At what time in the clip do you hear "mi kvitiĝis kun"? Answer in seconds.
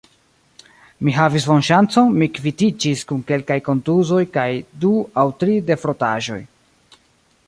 2.21-3.21